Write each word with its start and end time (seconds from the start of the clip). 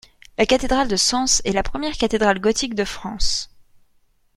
La 0.39 0.47
cathédrale 0.47 0.87
de 0.87 0.95
Sens 0.95 1.43
est 1.45 1.51
la 1.51 1.61
première 1.61 1.95
cathédrale 1.95 2.39
gothique 2.39 2.73
de 2.73 2.85
France. 2.85 3.51